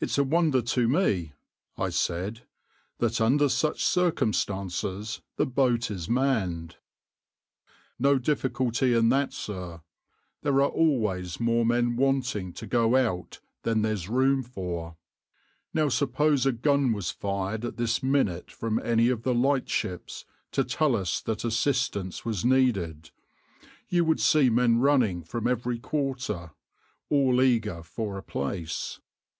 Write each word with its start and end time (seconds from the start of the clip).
"\par 0.00 0.04
"It's 0.04 0.16
a 0.16 0.22
wonder 0.22 0.62
to 0.62 0.86
me," 0.86 1.32
I 1.76 1.88
said, 1.88 2.46
"that 2.98 3.20
under 3.20 3.48
such 3.48 3.84
circumstances 3.84 5.22
the 5.34 5.44
boat 5.44 5.90
is 5.90 6.08
manned."\par 6.08 6.78
"No 7.98 8.16
difficulty 8.16 8.94
in 8.94 9.08
that, 9.08 9.32
sir; 9.32 9.80
there 10.44 10.54
are 10.62 10.68
always 10.68 11.40
more 11.40 11.66
men 11.66 11.96
wanting 11.96 12.52
to 12.52 12.66
go 12.68 12.94
out 12.94 13.40
than 13.64 13.82
there's 13.82 14.08
room 14.08 14.44
for. 14.44 14.96
Now 15.74 15.88
suppose 15.88 16.46
a 16.46 16.52
gun 16.52 16.92
was 16.92 17.10
fired 17.10 17.64
at 17.64 17.76
this 17.76 18.00
minute 18.00 18.52
from 18.52 18.78
any 18.78 19.08
of 19.08 19.24
the 19.24 19.34
lightships 19.34 20.24
to 20.52 20.62
tell 20.62 20.94
us 20.94 21.20
that 21.22 21.44
assistance 21.44 22.24
was 22.24 22.44
needed 22.44 23.10
you 23.88 24.04
would 24.04 24.20
see 24.20 24.48
men 24.48 24.78
running 24.78 25.24
from 25.24 25.48
every 25.48 25.80
quarter, 25.80 26.52
all 27.10 27.42
eager 27.42 27.82
for 27.82 28.16
a 28.16 28.22
place. 28.22 29.00